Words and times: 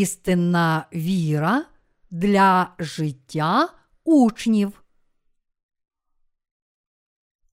істинна 0.00 0.86
віра 0.94 1.64
для 2.10 2.74
життя 2.78 3.68
учнів. 4.04 4.84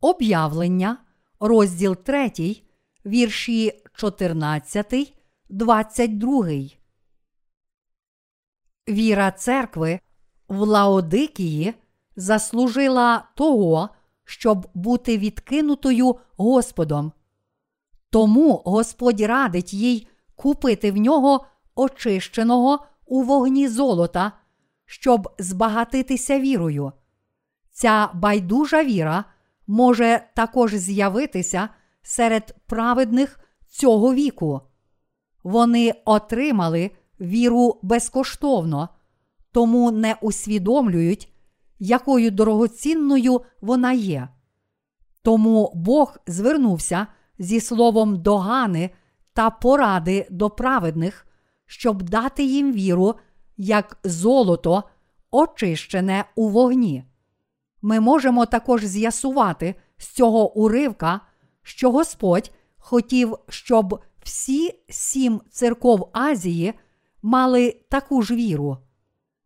Об'явлення, 0.02 0.98
розділ 1.40 1.96
3, 1.96 2.32
вірші 3.06 3.84
14, 3.94 5.14
22. 5.50 6.50
Віра 8.90 9.32
церкви 9.32 10.00
в 10.48 10.60
Лаодикії 10.62 11.74
заслужила 12.16 13.30
того, 13.36 13.90
щоб 14.26 14.68
бути 14.74 15.18
відкинутою 15.18 16.16
Господом. 16.38 17.12
Тому 18.10 18.62
Господь 18.66 19.22
радить 19.22 19.74
їй 19.74 20.08
купити 20.36 20.92
в 20.92 20.98
нього 20.98 21.46
очищеного 21.76 22.86
у 23.06 23.24
вогні 23.24 23.68
золота, 23.68 24.32
щоб 24.86 25.30
збагатитися 25.40 26.40
вірою. 26.40 26.92
Ця 27.72 28.10
байдужа 28.14 28.84
віра 28.84 29.26
може 29.68 30.24
також 30.36 30.76
з'явитися 30.76 31.70
серед 32.02 32.56
праведних 32.66 33.40
цього 33.68 34.14
віку. 34.14 34.62
Вони 35.44 35.94
отримали 36.06 36.92
віру 37.20 37.80
безкоштовно, 37.82 38.90
тому 39.52 39.92
не 39.92 40.16
усвідомлюють, 40.22 41.34
якою 41.80 42.32
дорогоцінною 42.32 43.42
вона 43.62 43.92
є. 43.94 44.28
Тому 45.22 45.72
Бог 45.76 46.18
звернувся 46.28 47.08
зі 47.40 47.62
словом 47.62 48.22
догани 48.22 48.90
та 49.34 49.50
поради 49.50 50.28
до 50.30 50.50
праведних, 50.50 51.28
щоб 51.74 52.04
дати 52.04 52.44
їм 52.44 52.74
віру, 52.74 53.16
як 53.58 53.98
золото, 54.04 54.84
очищене 55.32 56.26
у 56.36 56.50
вогні. 56.50 57.04
Ми 57.82 58.00
можемо 58.00 58.46
також 58.46 58.86
з'ясувати 58.86 59.76
з 59.98 60.08
цього 60.08 60.54
уривка, 60.54 61.22
що 61.64 61.92
Господь 61.92 62.52
хотів, 62.78 63.36
щоб 63.50 64.02
всі 64.24 64.84
сім 64.90 65.42
церков 65.50 66.10
Азії 66.14 66.74
мали 67.22 67.82
таку 67.90 68.22
ж 68.22 68.36
віру. 68.36 68.78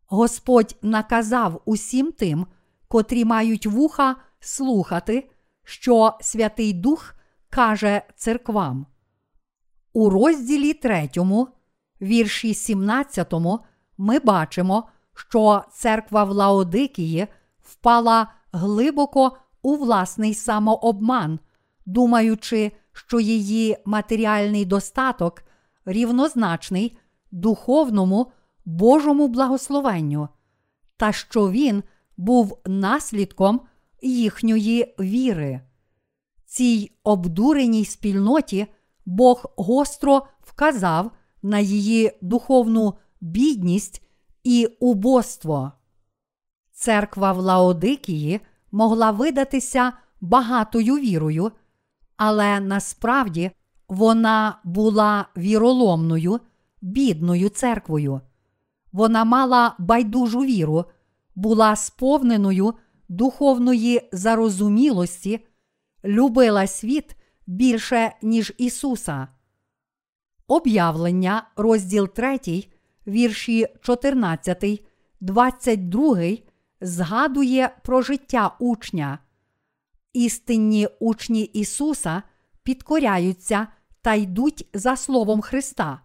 Господь 0.06 0.76
наказав 0.82 1.62
усім 1.64 2.12
тим, 2.12 2.46
котрі 2.88 3.24
мають 3.24 3.66
вуха 3.66 4.16
слухати, 4.40 5.30
що 5.64 6.12
Святий 6.20 6.72
Дух 6.72 7.14
каже 7.50 8.02
церквам. 8.16 8.86
У 9.92 10.10
розділі 10.10 10.74
3, 10.74 11.10
вірші 12.02 12.54
17, 12.54 13.34
ми 13.98 14.18
бачимо, 14.18 14.88
що 15.14 15.64
церква 15.72 16.24
в 16.24 16.30
Лаодикії 16.30 17.26
впала 17.62 18.26
глибоко 18.52 19.36
у 19.62 19.76
власний 19.76 20.34
самообман, 20.34 21.38
думаючи, 21.86 22.72
що 22.92 23.20
її 23.20 23.76
матеріальний 23.84 24.64
достаток 24.64 25.42
рівнозначний 25.84 26.98
духовному 27.30 28.32
Божому 28.64 29.28
благословенню, 29.28 30.28
та 30.96 31.12
що 31.12 31.50
він 31.50 31.82
був 32.16 32.58
наслідком 32.66 33.60
їхньої 34.02 34.94
віри. 35.00 35.60
Цій 36.46 36.90
обдуреній 37.04 37.84
спільноті 37.84 38.66
Бог 39.06 39.44
гостро 39.56 40.26
вказав 40.40 41.10
на 41.48 41.58
її 41.58 42.12
духовну 42.20 42.94
бідність 43.20 44.02
і 44.44 44.66
убоство. 44.80 45.72
Церква 46.72 47.32
в 47.32 47.38
Лаодикії 47.38 48.40
могла 48.72 49.10
видатися 49.10 49.92
багатою 50.20 50.94
вірою, 50.94 51.52
але 52.16 52.60
насправді 52.60 53.50
вона 53.88 54.58
була 54.64 55.26
віроломною, 55.36 56.40
бідною 56.82 57.48
церквою. 57.48 58.20
Вона 58.92 59.24
мала 59.24 59.74
байдужу 59.78 60.40
віру, 60.40 60.84
була 61.34 61.76
сповненою 61.76 62.74
духовної 63.08 64.08
зарозумілості, 64.12 65.46
любила 66.04 66.66
світ 66.66 67.16
більше, 67.46 68.12
ніж 68.22 68.52
Ісуса. 68.58 69.28
Об'явлення, 70.48 71.42
розділ 71.56 72.08
3, 72.08 72.38
вірші 73.06 73.66
14, 73.82 74.82
22 75.20 76.16
згадує 76.80 77.76
про 77.82 78.02
життя 78.02 78.56
учня. 78.58 79.18
Істинні 80.12 80.88
учні 81.00 81.42
Ісуса 81.42 82.22
підкоряються 82.62 83.66
та 84.02 84.14
йдуть 84.14 84.68
за 84.74 84.96
Словом 84.96 85.40
Христа. 85.40 86.00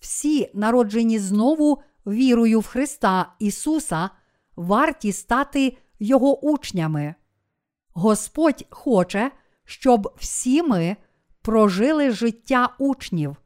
Всі, 0.00 0.50
народжені 0.54 1.18
знову 1.18 1.82
вірою 2.06 2.60
в 2.60 2.66
Христа 2.66 3.32
Ісуса, 3.38 4.10
варті 4.56 5.12
стати 5.12 5.76
Його 5.98 6.40
учнями. 6.40 7.14
Господь 7.92 8.64
хоче, 8.70 9.30
щоб 9.64 10.14
всі 10.16 10.62
ми 10.62 10.96
прожили 11.42 12.10
життя 12.10 12.74
учнів. 12.78 13.36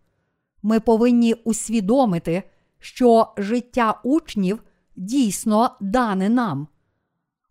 Ми 0.63 0.81
повинні 0.81 1.35
усвідомити, 1.35 2.43
що 2.79 3.33
життя 3.37 4.01
учнів 4.05 4.63
дійсно 4.97 5.77
дане 5.81 6.29
нам. 6.29 6.69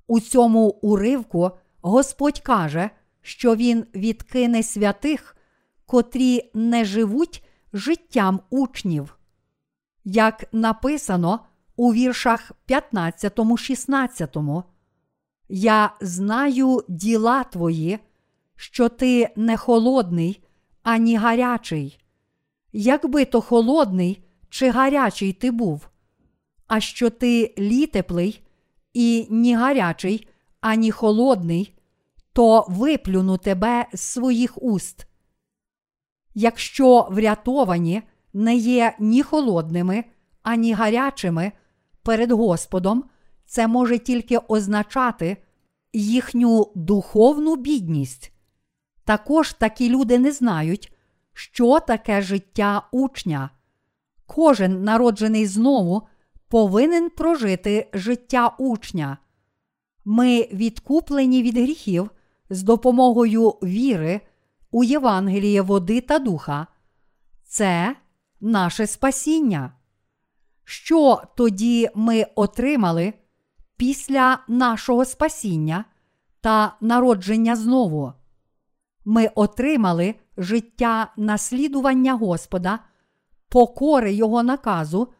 У 0.07 0.19
цьому 0.19 0.67
уривку 0.67 1.51
Господь 1.81 2.39
каже, 2.39 2.89
що 3.21 3.55
Він 3.55 3.85
відкине 3.95 4.63
святих, 4.63 5.35
котрі 5.85 6.51
не 6.53 6.85
живуть 6.85 7.43
життям 7.73 8.39
учнів. 8.49 9.17
Як 10.03 10.45
написано 10.51 11.39
у 11.75 11.93
віршах 11.93 12.51
15, 12.65 13.39
16, 13.57 14.37
Я 15.49 15.93
знаю 16.01 16.83
діла 16.87 17.43
твої, 17.43 17.99
що 18.55 18.89
ти 18.89 19.29
не 19.35 19.57
холодний, 19.57 20.43
ані 20.83 21.17
гарячий. 21.17 21.99
Якби 22.73 23.25
то 23.25 23.41
холодний 23.41 24.23
чи 24.49 24.69
гарячий 24.69 25.33
ти 25.33 25.51
був, 25.51 25.89
а 26.67 26.79
що 26.79 27.09
ти 27.09 27.53
літеплий 27.57 28.43
і 28.93 29.27
ні 29.29 29.55
гарячий, 29.55 30.27
ані 30.61 30.91
холодний, 30.91 31.73
то 32.33 32.65
виплюну 32.69 33.37
тебе 33.37 33.85
з 33.93 34.01
своїх 34.01 34.63
уст. 34.63 35.07
Якщо 36.35 37.07
врятовані 37.11 38.01
не 38.33 38.55
є 38.55 38.95
ні 38.99 39.23
холодними, 39.23 40.03
ані 40.43 40.73
гарячими 40.73 41.51
перед 42.03 42.31
Господом, 42.31 43.03
це 43.45 43.67
може 43.67 43.99
тільки 43.99 44.37
означати 44.37 45.37
їхню 45.93 46.71
духовну 46.75 47.55
бідність. 47.55 48.31
Також 49.05 49.53
такі 49.53 49.89
люди 49.89 50.19
не 50.19 50.31
знають, 50.31 50.93
що 51.33 51.79
таке 51.79 52.21
життя 52.21 52.87
учня. 52.91 53.49
Кожен 54.25 54.83
народжений 54.83 55.47
знову 55.47 56.07
повинен 56.47 57.09
прожити 57.09 57.89
життя 57.93 58.55
учня. 58.57 59.17
Ми 60.05 60.49
відкуплені 60.53 61.43
від 61.43 61.57
гріхів 61.57 62.11
з 62.49 62.63
допомогою 62.63 63.49
віри 63.49 64.21
у 64.71 64.83
Євангеліє 64.83 65.61
води 65.61 66.01
та 66.01 66.19
духа. 66.19 66.67
Це 67.43 67.95
наше 68.41 68.87
спасіння. 68.87 69.73
Що 70.63 71.21
тоді 71.35 71.89
ми 71.95 72.25
отримали 72.35 73.13
після 73.77 74.39
нашого 74.47 75.05
спасіння 75.05 75.85
та 76.41 76.77
народження 76.81 77.55
знову? 77.55 78.13
Ми 79.05 79.27
отримали 79.35 80.15
життя 80.37 81.11
наслідування 81.17 82.13
Господа, 82.13 82.79
покори 83.49 84.13
Його 84.13 84.43
наказу 84.43 85.13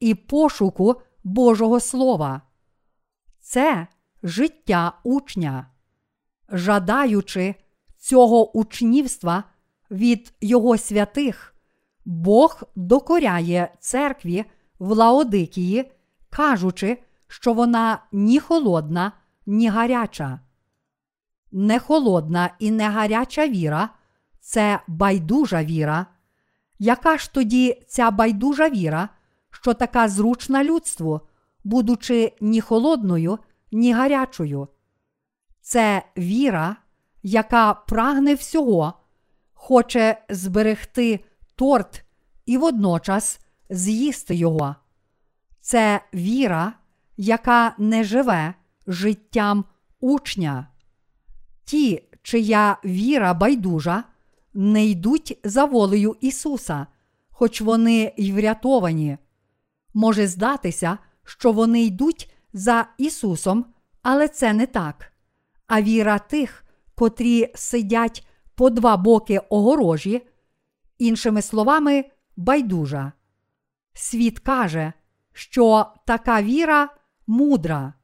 і 0.00 0.14
пошуку 0.14 1.00
Божого 1.24 1.80
Слова. 1.80 2.42
Це 3.40 3.86
життя 4.22 4.92
учня. 5.04 5.66
Жадаючи 6.48 7.54
цього 7.98 8.58
учнівства 8.58 9.44
від 9.90 10.32
Його 10.40 10.78
святих, 10.78 11.54
Бог 12.04 12.62
докоряє 12.76 13.74
церкві 13.80 14.44
в 14.78 14.92
Лаодикії, 14.92 15.92
кажучи, 16.30 17.02
що 17.26 17.52
вона 17.52 18.02
ні 18.12 18.40
холодна, 18.40 19.12
ні 19.46 19.68
гаряча. 19.68 20.40
Не 21.52 21.78
холодна 21.78 22.50
і 22.58 22.70
не 22.70 22.88
гаряча 22.88 23.48
віра 23.48 23.88
це 24.48 24.80
байдужа 24.86 25.64
віра. 25.64 26.06
Яка 26.78 27.18
ж 27.18 27.32
тоді 27.32 27.82
ця 27.88 28.10
байдужа 28.10 28.68
віра, 28.70 29.08
що 29.50 29.74
така 29.74 30.08
зручна 30.08 30.64
людству, 30.64 31.20
будучи 31.64 32.32
ні 32.40 32.60
холодною, 32.60 33.38
ні 33.72 33.92
гарячою. 33.92 34.68
Це 35.60 36.02
віра, 36.18 36.76
яка 37.22 37.74
прагне 37.74 38.34
всього, 38.34 38.94
хоче 39.52 40.22
зберегти 40.28 41.24
торт 41.54 42.04
і 42.46 42.58
водночас 42.58 43.40
з'їсти 43.70 44.34
його. 44.34 44.76
Це 45.60 46.00
віра, 46.14 46.72
яка 47.16 47.74
не 47.78 48.04
живе 48.04 48.54
життям 48.86 49.64
учня. 50.00 50.68
Ті, 51.64 52.02
чия 52.22 52.76
віра 52.84 53.34
байдужа, 53.34 54.04
не 54.54 54.86
йдуть 54.86 55.38
за 55.44 55.64
волею 55.64 56.16
Ісуса, 56.20 56.86
хоч 57.30 57.60
вони 57.60 58.12
й 58.16 58.32
врятовані. 58.32 59.18
Може 59.94 60.26
здатися, 60.26 60.98
що 61.24 61.52
вони 61.52 61.82
йдуть 61.82 62.32
за 62.52 62.86
Ісусом, 62.98 63.66
але 64.02 64.28
це 64.28 64.52
не 64.52 64.66
так. 64.66 65.12
А 65.66 65.82
віра 65.82 66.18
тих, 66.18 66.64
котрі 66.94 67.52
сидять 67.54 68.26
по 68.54 68.70
два 68.70 68.96
боки 68.96 69.38
огорожі, 69.38 70.26
іншими 70.98 71.42
словами, 71.42 72.04
байдужа. 72.36 73.12
Світ 73.94 74.38
каже, 74.38 74.92
що 75.32 75.86
така 76.06 76.42
віра 76.42 76.88
мудра. 77.26 77.94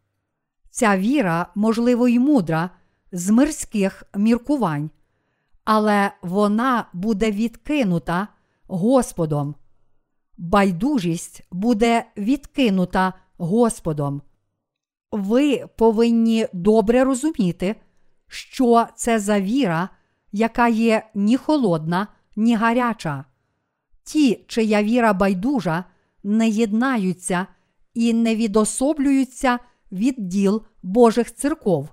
Ця 0.70 0.98
віра, 0.98 1.46
можливо, 1.54 2.08
й 2.08 2.18
мудра 2.18 2.70
з 3.12 3.30
мирських 3.30 4.02
міркувань, 4.16 4.90
але 5.64 6.10
вона 6.22 6.86
буде 6.92 7.30
відкинута 7.30 8.28
Господом. 8.66 9.54
Байдужість 10.38 11.42
буде 11.52 12.04
відкинута 12.16 13.12
Господом. 13.38 14.22
Ви 15.12 15.66
повинні 15.76 16.46
добре 16.52 17.04
розуміти, 17.04 17.76
що 18.28 18.86
це 18.96 19.18
за 19.18 19.40
віра, 19.40 19.88
яка 20.32 20.68
є 20.68 21.10
ні 21.14 21.36
холодна, 21.36 22.06
ні 22.36 22.56
гаряча. 22.56 23.24
Ті, 24.04 24.44
чия 24.46 24.82
віра 24.82 25.12
байдужа, 25.12 25.84
не 26.22 26.48
єднаються 26.48 27.46
і 27.94 28.12
не 28.12 28.36
відособлюються 28.36 29.58
від 29.92 30.14
діл 30.18 30.62
Божих 30.82 31.34
церков. 31.34 31.88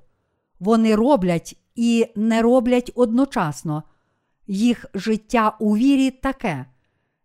Вони 0.59 0.95
роблять 0.95 1.60
і 1.75 2.07
не 2.15 2.41
роблять 2.41 2.91
одночасно. 2.95 3.83
Їх 4.47 4.85
життя 4.93 5.55
у 5.59 5.77
вірі 5.77 6.11
таке. 6.11 6.65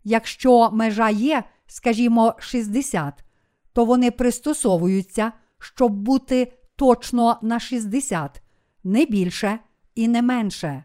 Якщо 0.05 0.71
межа 0.71 1.11
є, 1.11 1.45
скажімо, 1.67 2.35
60, 2.39 3.25
то 3.73 3.85
вони 3.85 4.11
пристосовуються, 4.11 5.33
щоб 5.59 5.93
бути 5.93 6.53
точно 6.77 7.39
на 7.43 7.61
60, 7.61 8.43
не 8.85 9.05
більше 9.05 9.59
і 9.95 10.09
не 10.09 10.23
менше. 10.23 10.85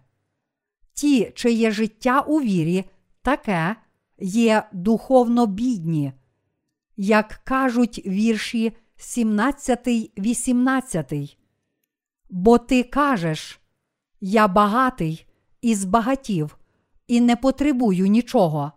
Ті, 0.93 1.31
чиє 1.35 1.71
життя 1.71 2.21
у 2.21 2.41
вірі, 2.41 2.85
таке 3.21 3.75
є 4.19 4.63
духовно 4.71 5.45
бідні, 5.45 6.13
як 6.97 7.41
кажуть 7.43 8.01
вірші 8.05 8.73
17, 8.95 9.87
18. 10.17 11.37
Бо 12.31 12.57
ти 12.57 12.83
кажеш, 12.83 13.59
я 14.21 14.47
багатий 14.47 15.25
і 15.61 15.75
збагатів, 15.75 16.57
і 17.07 17.21
не 17.21 17.35
потребую 17.35 18.07
нічого, 18.07 18.71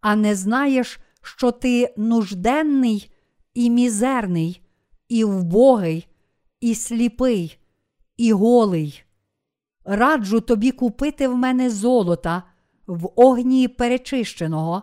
а 0.00 0.16
не 0.16 0.34
знаєш, 0.34 0.98
що 1.22 1.50
ти 1.52 1.94
нужденний 1.96 3.12
і 3.54 3.70
мізерний, 3.70 4.62
і 5.08 5.24
вбогий, 5.24 6.08
і 6.60 6.74
сліпий, 6.74 7.58
і 8.16 8.32
голий. 8.32 9.04
Раджу 9.84 10.40
тобі 10.40 10.70
купити 10.70 11.28
в 11.28 11.36
мене 11.36 11.70
золота 11.70 12.42
в 12.86 13.08
огні 13.16 13.68
перечищеного, 13.68 14.82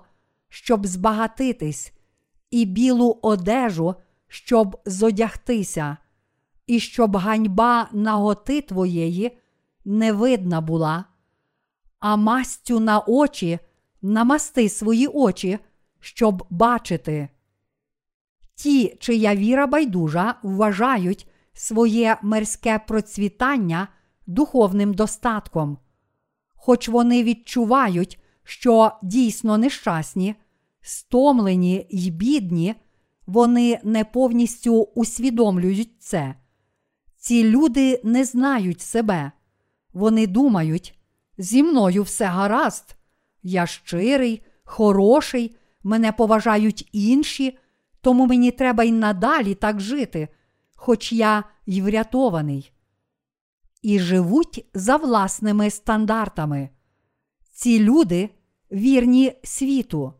щоб 0.50 0.88
збагатитись, 0.88 1.94
і 2.52 2.66
білу 2.66 3.20
одежу, 3.22 3.96
щоб 4.28 4.82
зодягтися, 4.86 5.98
і 6.69 6.80
щоб 6.80 7.18
ганьба 7.18 7.89
наготи 7.92 8.62
твоєї 8.62 9.38
не 9.86 10.13
видна 10.13 10.62
була, 10.62 11.06
а 12.00 12.16
мастю 12.16 12.80
на 12.80 13.00
очі 13.00 13.60
намасти 14.01 14.69
свої 14.69 15.07
очі, 15.07 15.60
щоб 16.00 16.45
бачити. 16.50 17.30
Ті, 18.56 18.98
чия 19.00 19.36
віра 19.36 19.68
байдужа, 19.68 20.36
вважають 20.44 21.30
своє 21.54 22.18
мирське 22.21 22.80
процвітання 22.88 23.88
духовним 24.27 24.94
достатком. 24.94 25.77
Хоч 26.56 26.89
вони 26.89 27.24
відчувають, 27.24 28.19
що 28.44 28.92
дійсно 29.04 29.57
нещасні, 29.57 30.36
стомлені 30.81 31.88
й 31.89 32.12
бідні, 32.12 32.75
вони 33.27 33.80
не 33.83 34.06
повністю 34.06 34.81
усвідомлюють 34.81 35.92
це. 36.00 36.36
Ці 37.19 37.44
люди 37.44 38.01
не 38.04 38.25
знають 38.25 38.81
себе. 38.81 39.31
Вони 39.94 40.27
думають, 40.27 41.00
зі 41.38 41.63
мною 41.63 42.04
все 42.04 42.25
гаразд, 42.25 42.95
я 43.44 43.68
щирий, 43.68 44.42
хороший, 44.63 45.56
мене 45.83 46.12
поважають 46.12 46.89
інші, 46.92 47.57
тому 48.01 48.25
мені 48.25 48.51
треба 48.51 48.83
й 48.83 48.92
надалі 48.92 49.56
так 49.56 49.80
жити, 49.80 50.27
хоч 50.75 51.13
я 51.13 51.44
й 51.66 51.81
врятований. 51.81 52.71
І 53.81 54.00
живуть 54.00 54.65
за 54.74 54.95
власними 54.95 55.69
стандартами. 55.69 56.69
Ці 57.51 57.80
люди 57.80 58.30
вірні 58.72 59.33
світу, 59.44 60.13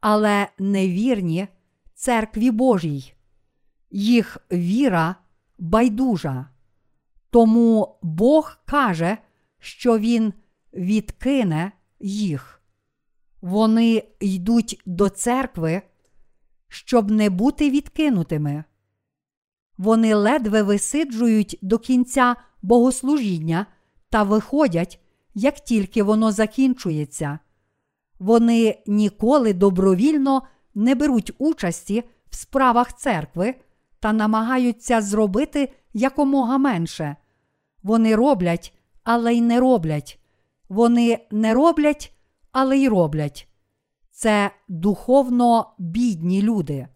але 0.00 0.48
не 0.58 0.88
вірні 0.88 1.48
церкві 1.94 2.50
Божій. 2.50 3.12
Їх 3.90 4.38
віра 4.52 5.16
байдужа. 5.60 6.46
Тому 7.30 7.98
Бог 8.02 8.56
каже, 8.66 9.18
що 9.58 9.98
Він 9.98 10.32
відкине 10.74 11.72
їх. 12.00 12.62
Вони 13.40 14.02
йдуть 14.20 14.82
до 14.86 15.08
церкви, 15.08 15.82
щоб 16.68 17.10
не 17.10 17.30
бути 17.30 17.70
відкинутими. 17.70 18.64
Вони 19.78 20.14
ледве 20.14 20.62
висиджують 20.62 21.58
до 21.62 21.78
кінця 21.78 22.36
богослужіння 22.62 23.66
та 24.10 24.22
виходять, 24.22 25.00
як 25.34 25.60
тільки 25.60 26.02
воно 26.02 26.32
закінчується. 26.32 27.38
Вони 28.18 28.82
ніколи 28.86 29.52
добровільно 29.52 30.42
не 30.74 30.94
беруть 30.94 31.32
участі 31.38 32.04
в 32.30 32.36
справах 32.36 32.96
церкви 32.96 33.54
та 34.00 34.12
намагаються 34.12 35.00
зробити 35.00 35.72
якомога 35.92 36.58
менше. 36.58 37.16
Вони 37.82 38.16
роблять, 38.16 38.74
але 39.04 39.34
й 39.34 39.40
не 39.40 39.60
роблять. 39.60 40.20
Вони 40.68 41.26
не 41.30 41.54
роблять, 41.54 42.12
але 42.52 42.78
й 42.78 42.88
роблять. 42.88 43.48
Це 44.10 44.50
духовно 44.68 45.74
бідні 45.78 46.42
люди. 46.42 46.88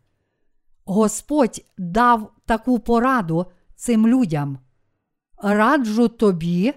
Господь 0.84 1.64
дав 1.78 2.32
таку 2.46 2.78
пораду 2.78 3.46
цим 3.76 4.08
людям. 4.08 4.58
Раджу 5.42 6.08
тобі 6.08 6.75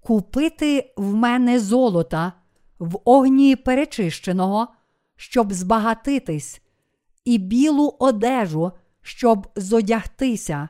купити 0.00 0.92
в 0.96 1.14
мене 1.14 1.60
золота 1.60 2.32
в 2.78 2.98
огні 3.04 3.56
перечищеного, 3.56 4.68
щоб 5.16 5.52
збагатитись, 5.52 6.62
і 7.24 7.38
білу 7.38 7.96
одежу, 7.98 8.72
щоб 9.02 9.48
зодягтися, 9.56 10.68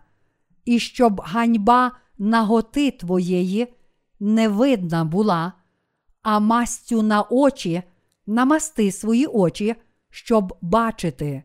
і 0.64 0.78
щоб 0.78 1.20
ганьба 1.24 1.92
наготи 2.18 2.90
твоєї 2.90 3.74
не 4.20 4.48
видна 4.48 5.04
була, 5.04 5.52
а 6.22 6.40
мастю 6.40 7.02
на 7.02 7.22
очі 7.22 7.82
намасти 8.26 8.92
свої 8.92 9.26
очі, 9.26 9.76
щоб 10.10 10.56
бачити. 10.60 11.42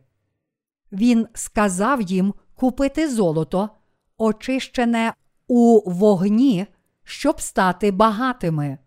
Він 0.92 1.26
сказав 1.34 2.02
їм 2.02 2.34
купити 2.54 3.08
золото, 3.08 3.70
очищене 4.18 5.12
у 5.48 5.90
вогні, 5.90 6.66
щоб 7.04 7.40
стати 7.40 7.90
багатими. 7.90 8.78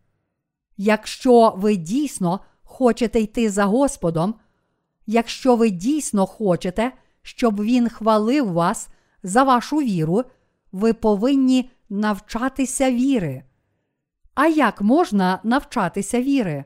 Якщо 0.78 1.54
ви 1.58 1.76
дійсно 1.76 2.40
хочете 2.64 3.20
йти 3.20 3.50
за 3.50 3.66
Господом, 3.66 4.36
якщо 5.06 5.56
ви 5.56 5.70
дійсно 5.70 6.26
хочете, 6.26 6.92
щоб 7.30 7.62
Він 7.62 7.90
хвалив 7.90 8.52
вас 8.54 8.90
за 9.24 9.44
вашу 9.44 9.78
віру, 9.78 10.24
ви 10.72 10.94
повинні 10.94 11.70
навчатися 11.90 12.92
віри. 12.92 13.44
А 14.34 14.48
як 14.48 14.82
можна 14.82 15.40
навчатися 15.44 16.22
віри? 16.22 16.66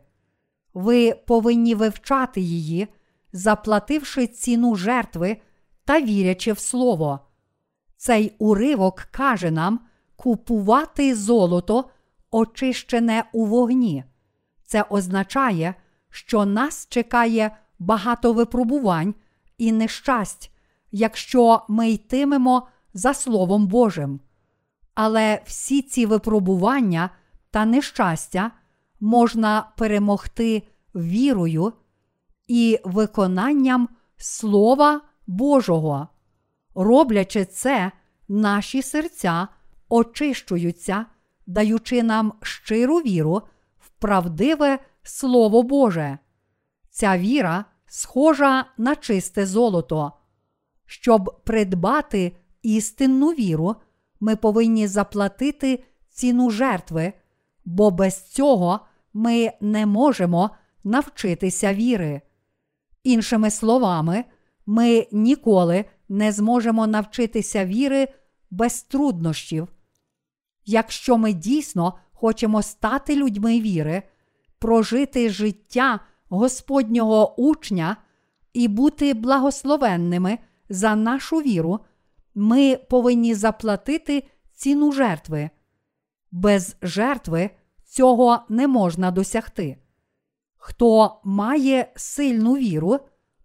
Ви 0.74 1.13
повинні 1.27 1.75
вивчати 1.75 2.41
її, 2.41 2.88
заплативши 3.34 4.27
ціну 4.27 4.75
жертви 4.75 5.38
та 5.86 6.01
вірячи 6.01 6.53
в 6.53 6.60
Слово. 6.60 7.20
Цей 7.98 8.36
уривок 8.39 9.00
каже 9.12 9.51
нам 9.51 9.79
купувати 10.15 11.15
золото, 11.15 11.89
очищене 12.32 13.24
у 13.34 13.46
вогні. 13.46 14.03
Це 14.65 14.86
означає, 14.89 15.75
що 16.10 16.46
нас 16.46 16.88
чекає 16.89 17.58
багато 17.79 18.34
випробувань 18.34 19.15
і 19.58 19.72
нещасть, 19.72 20.53
якщо 20.94 21.62
ми 21.68 21.92
йтимемо 21.92 22.68
за 22.94 23.14
Словом 23.14 23.68
Божим. 23.68 24.20
Але 24.96 25.42
всі 25.46 25.82
ці 25.82 26.06
випробування 26.06 27.10
та 27.52 27.66
нещастя 27.66 28.52
можна 29.00 29.72
перемогти 29.78 30.64
вірою 30.96 31.74
і 32.48 32.80
виконанням 32.84 33.90
Слова 34.18 35.02
Божого. 35.28 36.08
Роблячи 36.76 37.46
це, 37.46 37.92
наші 38.28 38.82
серця 38.82 39.48
очищуються, 39.90 41.06
даючи 41.48 42.04
нам 42.04 42.34
щиру 42.42 42.98
віру 42.98 43.42
в 43.80 43.90
правдиве 43.90 44.80
Слово 45.04 45.64
Боже. 45.64 46.18
Ця 46.90 47.18
віра 47.18 47.66
схожа 47.88 48.66
на 48.78 48.96
чисте 48.96 49.46
золото. 49.46 50.12
Щоб 50.94 51.42
придбати 51.44 52.36
істинну 52.62 53.30
віру, 53.30 53.76
ми 54.20 54.36
повинні 54.36 54.88
заплатити 54.88 55.84
ціну 56.10 56.50
жертви, 56.50 57.14
бо 57.66 57.92
без 57.92 58.24
цього 58.24 58.80
ми 59.14 59.52
не 59.62 59.86
можемо 59.86 60.50
навчитися 60.84 61.74
віри. 61.74 62.22
Іншими 63.04 63.50
словами, 63.50 64.26
ми 64.66 65.08
ніколи 65.12 65.86
не 66.10 66.32
зможемо 66.32 66.88
навчитися 66.88 67.66
віри 67.66 68.08
без 68.52 68.84
труднощів. 68.84 69.68
Якщо 70.66 71.18
ми 71.18 71.34
дійсно 71.34 71.98
хочемо 72.12 72.62
стати 72.62 73.16
людьми 73.16 73.62
віри, 73.62 74.04
прожити 74.60 75.30
життя 75.30 76.00
Господнього 76.30 77.42
учня 77.42 77.98
і 78.54 78.68
бути 78.68 79.14
благословенними 79.14 80.40
за 80.70 80.96
нашу 80.96 81.38
віру, 81.38 81.79
ми 82.36 82.75
повинні 82.75 83.34
заплатити 83.34 84.27
ціну 84.53 84.91
жертви. 84.91 85.50
Без 86.32 86.75
жертви 86.82 87.50
цього 87.84 88.39
не 88.50 88.67
можна 88.67 89.12
досягти. 89.12 89.77
Хто 90.58 91.22
має 91.24 91.91
сильну 91.96 92.53
віру 92.53 93.00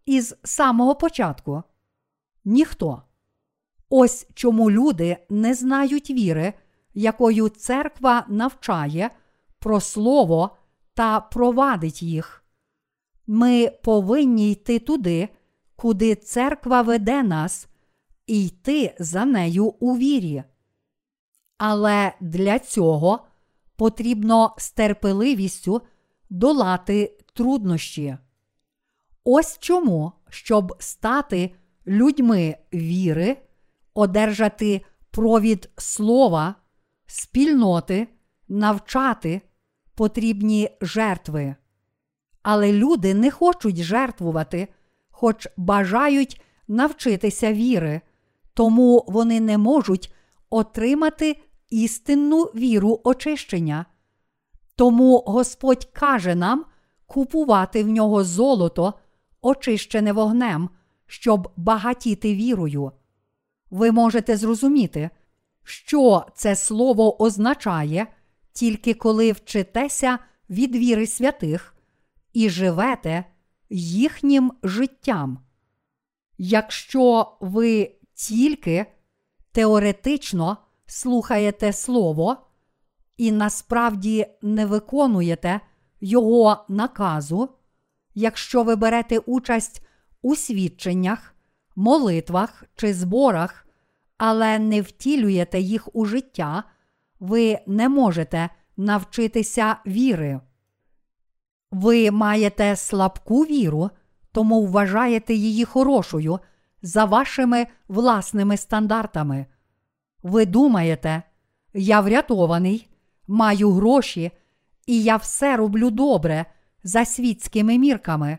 із 0.06 0.37
самого 0.44 0.94
початку? 0.94 1.62
Ніхто. 2.44 3.02
Ось 3.88 4.26
чому 4.34 4.70
люди 4.70 5.16
не 5.28 5.54
знають 5.54 6.10
віри, 6.10 6.52
якою 6.94 7.48
церква 7.48 8.25
навчає 8.28 9.10
про 9.58 9.80
слово 9.80 10.56
та 10.94 11.20
провадить 11.20 12.02
їх. 12.02 12.44
Ми 13.26 13.70
повинні 13.82 14.52
йти 14.52 14.78
туди, 14.78 15.28
куди 15.78 16.14
церква 16.14 16.82
веде 16.82 17.23
нас, 17.23 17.68
і 18.26 18.47
йти 18.47 18.97
за 18.99 19.25
нею 19.25 19.64
у 19.66 19.97
вірі. 19.97 20.42
Але 21.58 22.12
для 22.20 22.58
цього 22.58 23.26
потрібно 23.76 24.54
з 24.58 24.70
терпеливістю 24.70 25.82
долати 26.30 27.18
труднощі. 27.35 28.16
Ось 29.25 29.58
чому, 29.58 30.12
щоб 30.28 30.76
стати 30.78 31.54
людьми 31.87 32.56
віри, 32.75 33.37
одержати 33.94 34.85
провід 35.11 35.70
слова, 35.76 36.54
спільноти, 37.06 38.08
навчати 38.49 39.40
потрібні 39.94 40.70
жертви. 40.80 41.54
Але 42.42 42.73
люди 42.73 43.14
не 43.14 43.30
хочуть 43.30 43.76
жертвувати, 43.76 44.68
хоч 45.20 45.48
бажають 45.56 46.40
навчитися 46.68 47.52
віри, 47.52 48.00
тому 48.54 49.04
вони 49.08 49.40
не 49.40 49.58
можуть 49.58 50.14
отримати 50.50 51.37
істинну 51.70 52.42
віру 52.42 53.00
очищення. 53.04 53.87
Тому 54.76 55.18
Господь 55.26 55.84
каже 55.84 56.34
нам 56.34 56.64
купувати 57.06 57.84
в 57.84 57.88
нього 57.88 58.25
золото, 58.25 58.94
очищене 59.42 60.12
вогнем, 60.12 60.70
щоб 61.06 61.52
багатіти 61.56 62.34
вірою. 62.34 62.92
Ви 63.70 63.92
можете 63.92 64.37
зрозуміти, 64.37 65.10
що 65.64 66.26
це 66.34 66.56
слово 66.56 67.22
означає, 67.22 68.06
тільки 68.52 68.94
коли 68.94 69.32
вчитеся 69.32 70.18
від 70.50 70.76
віри 70.76 71.06
святих 71.06 71.75
і 72.32 72.50
живете 72.50 73.25
їхнім 73.70 74.52
життям. 74.62 75.38
Якщо 76.38 77.37
ви 77.40 77.94
тільки 78.14 78.87
теоретично 79.52 80.56
слухаєте 80.87 81.72
Слово 81.72 82.37
і 83.16 83.32
насправді 83.32 84.26
не 84.42 84.66
виконуєте 84.66 85.60
Його 86.00 86.64
наказу, 86.68 87.48
якщо 88.14 88.62
ви 88.62 88.76
берете 88.76 89.18
участь 89.18 89.87
у 90.22 90.37
свідченнях, 90.37 91.34
молитвах 91.76 92.64
чи 92.76 92.94
зборах, 92.94 93.66
але 94.16 94.58
не 94.58 94.82
втілюєте 94.82 95.60
їх 95.60 95.96
у 95.96 96.04
життя, 96.04 96.64
ви 97.20 97.58
не 97.66 97.88
можете 97.88 98.50
навчитися 98.76 99.76
віри. 99.87 100.40
Ви 101.70 102.10
маєте 102.10 102.76
слабку 102.76 103.42
віру, 103.42 103.90
тому 104.32 104.66
вважаєте 104.66 105.34
її 105.34 105.64
хорошою 105.64 106.40
за 106.82 107.04
вашими 107.04 107.66
власними 107.88 108.56
стандартами. 108.56 109.46
Ви 110.22 110.46
думаєте, 110.46 111.22
я 111.75 112.00
врятований, 112.00 112.88
маю 113.26 113.70
гроші, 113.70 114.30
і 114.87 115.02
я 115.02 115.16
все 115.16 115.56
роблю 115.56 115.90
добре 115.90 116.46
за 116.84 117.04
світськими 117.04 117.78
мірками, 117.78 118.38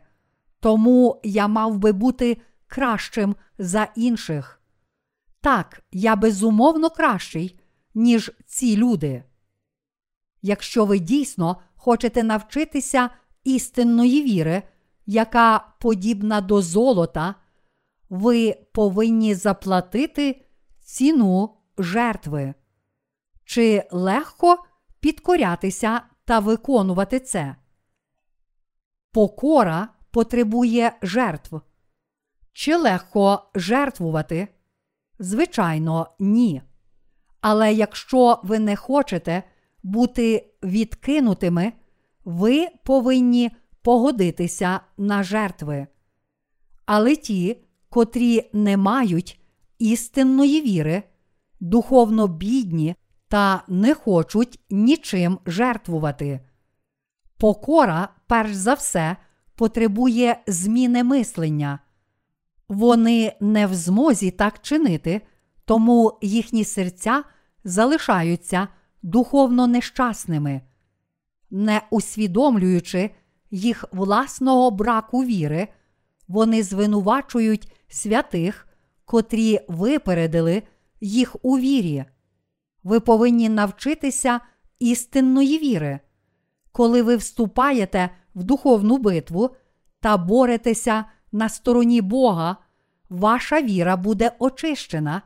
тому 0.60 1.22
я 1.24 1.48
мав 1.48 1.78
би 1.78 1.92
бути 1.92 2.38
кращим 2.68 3.36
за 3.58 3.88
інших. 3.96 4.62
Так, 5.42 5.84
я 5.92 6.16
безумовно 6.16 6.90
кращий, 6.90 7.60
ніж 7.96 8.32
ці 8.46 8.78
люди. 8.78 9.24
Якщо 10.42 10.86
ви 10.86 11.00
дійсно 11.00 11.62
хочете 11.80 12.24
навчитися 12.24 13.10
істинної 13.44 14.24
віри, 14.24 14.64
яка 15.06 15.74
подібна 15.80 16.42
до 16.42 16.62
золота, 16.62 17.36
ви 18.10 18.58
повинні 18.74 19.36
заплатити 19.36 20.46
ціну 20.80 21.58
жертви. 21.78 22.54
Чи 23.46 23.88
легко 23.92 24.64
підкорятися 25.00 26.02
та 26.26 26.40
виконувати 26.40 27.20
це? 27.20 27.56
Покора 29.12 29.88
потребує 30.12 30.98
жертв. 31.02 31.62
Чи 32.54 32.76
легко 32.76 33.52
жертвувати? 33.56 34.48
Звичайно, 35.20 36.08
ні. 36.20 36.62
Але 37.42 37.74
якщо 37.74 38.40
ви 38.44 38.60
не 38.60 38.76
хочете 38.76 39.44
бути 39.84 40.54
відкинутими, 40.64 41.74
ви 42.26 42.68
повинні 42.84 43.52
погодитися 43.82 44.80
на 44.98 45.24
жертви. 45.24 45.88
Але 46.86 47.16
ті, 47.16 47.58
котрі 47.90 48.50
не 48.54 48.78
мають 48.78 49.40
істинної 49.80 50.62
віри, 50.62 51.04
духовно 51.60 52.28
бідні 52.28 52.96
та 53.28 53.64
не 53.68 53.94
хочуть 53.94 54.60
нічим 54.70 55.40
жертвувати. 55.46 56.40
Покора, 57.38 58.10
перш 58.28 58.54
за 58.54 58.74
все, 58.74 59.16
потребує 59.56 60.40
зміни 60.48 61.04
мислення. 61.04 61.80
Вони 62.70 63.34
не 63.40 63.68
в 63.68 63.74
змозі 63.74 64.32
так 64.32 64.62
чинити, 64.62 65.22
тому 65.66 66.18
їхні 66.22 66.64
серця 66.64 67.24
залишаються 67.64 68.68
духовно 69.02 69.68
нещасними, 69.68 70.62
не 71.50 71.82
усвідомлюючи 71.90 73.10
їх 73.52 73.86
власного 73.92 74.72
браку 74.72 75.24
віри, 75.24 75.68
вони 76.28 76.64
звинувачують 76.64 77.74
святих, 77.88 78.68
котрі 79.06 79.60
випередили 79.68 80.64
їх 81.02 81.36
у 81.42 81.58
вірі. 81.58 82.06
Ви 82.84 83.00
повинні 83.00 83.50
навчитися 83.50 84.40
істинної 84.80 85.58
віри. 85.58 86.00
Коли 86.72 87.02
ви 87.02 87.16
вступаєте 87.16 88.10
в 88.36 88.44
духовну 88.44 88.98
битву 88.98 89.56
та 90.00 90.18
боретеся 90.18 91.06
на 91.32 91.50
стороні 91.50 92.02
Бога, 92.02 92.58
ваша 93.10 93.62
віра 93.62 93.98
буде 93.98 94.32
очищена, 94.40 95.22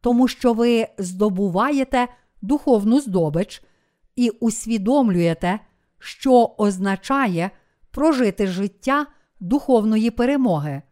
тому 0.00 0.28
що 0.28 0.52
ви 0.52 0.88
здобуваєте 0.98 2.08
духовну 2.44 3.00
здобич 3.00 3.62
і 4.16 4.30
усвідомлюєте, 4.30 5.60
що 5.98 6.54
означає 6.58 7.50
прожити 7.90 8.46
життя 8.46 9.06
духовної 9.40 10.10
перемоги. 10.10 10.82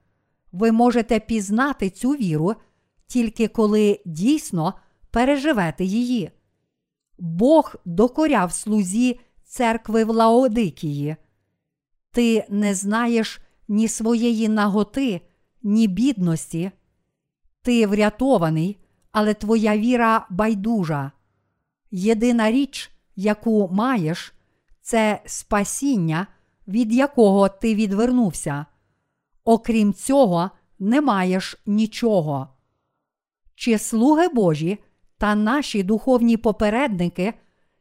Ви 0.53 0.73
можете 0.73 1.21
пізнати 1.21 1.91
цю 1.91 2.11
віру 2.11 2.55
тільки 3.07 3.49
коли 3.49 4.01
дійсно 4.05 4.75
переживете 5.11 5.85
її. 5.85 6.31
Бог 7.19 7.75
докоряв 7.85 8.53
слузі 8.53 9.21
церкви 9.45 10.05
в 10.05 10.11
Лаодикії. 10.11 11.17
Ти 12.11 12.45
не 12.49 12.75
знаєш 12.75 13.41
ні 13.69 13.89
своєї 13.89 14.49
наготи, 14.49 15.21
ні 15.63 15.89
бідності. 15.89 16.71
Ти 17.63 17.87
врятований, 17.87 18.79
але 19.13 19.35
твоя 19.35 19.77
віра 19.79 20.27
байдужа. 20.31 21.13
Єдина 21.95 22.51
річ, 22.51 22.91
яку 23.17 23.69
маєш, 23.73 24.35
це 24.81 25.23
спасіння, 25.27 26.27
від 26.69 26.93
якого 26.93 27.49
ти 27.49 27.75
відвернувся. 27.75 28.67
Окрім 29.45 29.95
цього, 29.95 30.51
не 30.79 31.01
маєш 31.01 31.57
нічого. 31.67 32.49
Чи 33.55 33.79
слуги 33.79 34.29
Божі 34.29 34.79
та 35.19 35.35
наші 35.35 35.83
духовні 35.83 36.37
попередники 36.37 37.35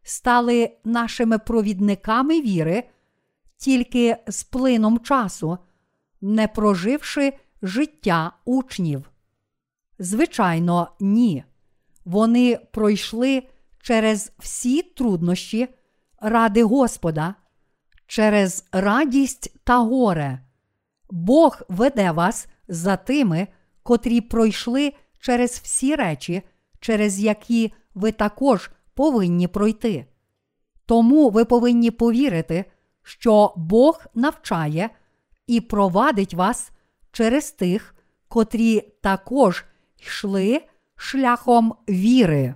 стали 0.03 0.71
нашими 0.83 1.37
провідниками 1.37 2.41
віри 2.41 2.83
тільки 3.57 4.17
з 4.27 4.43
плином 4.43 4.99
часу, 4.99 5.57
не 6.21 6.47
проживши 6.47 7.33
життя 7.61 8.31
учнів? 8.45 9.11
Звичайно, 9.99 10.87
ні. 10.99 11.43
Вони 12.05 12.59
пройшли 12.71 13.43
через 13.81 14.31
всі 14.39 14.81
труднощі 14.81 15.67
ради 16.21 16.63
Господа, 16.63 17.35
через 18.07 18.65
радість 18.71 19.55
та 19.63 19.77
горе. 19.77 20.39
Бог 21.09 21.61
веде 21.69 22.11
вас 22.11 22.47
за 22.67 22.97
тими, 22.97 23.47
котрі 23.83 24.21
пройшли 24.21 24.93
через 25.19 25.51
всі 25.51 25.95
речі, 25.95 26.41
через 26.79 27.19
які 27.19 27.73
ви 27.95 28.11
також 28.11 28.71
повинні 28.93 29.47
пройти. 29.47 30.05
Тому 30.85 31.29
ви 31.29 31.45
повинні 31.45 31.91
повірити, 31.91 32.65
що 33.03 33.53
Бог 33.57 34.05
навчає 34.15 34.89
і 35.47 35.61
провадить 35.61 36.33
вас 36.33 36.71
через 37.11 37.51
тих, 37.51 37.95
котрі 38.27 38.81
також 39.01 39.65
йшли 39.97 40.61
шляхом 40.95 41.75
віри. 41.89 42.55